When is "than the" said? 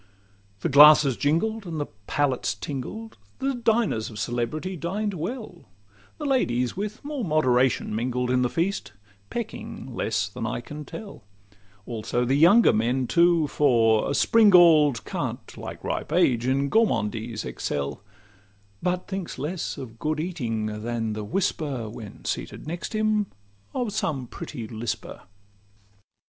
20.81-21.23